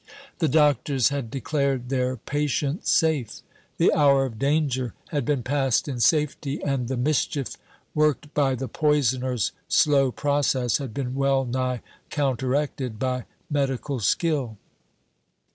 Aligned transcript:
The 0.39 0.47
doctors 0.47 1.09
had 1.09 1.29
declared 1.29 1.89
their 1.89 2.17
patient 2.17 2.87
safe. 2.87 3.43
The 3.77 3.93
hour 3.93 4.25
of 4.25 4.39
danger 4.39 4.95
had 5.09 5.25
been 5.25 5.43
passed 5.43 5.87
in 5.87 5.99
safety, 5.99 6.59
and 6.63 6.87
the 6.87 6.97
mischief 6.97 7.55
worked 7.93 8.33
by 8.33 8.55
the 8.55 8.67
poisoner's 8.67 9.51
slow 9.67 10.11
process 10.11 10.79
had 10.79 10.91
been 10.91 11.13
well 11.13 11.45
nigh 11.45 11.81
counteracted 12.09 12.97
by 12.97 13.25
medical 13.51 13.99
skill. 13.99 14.57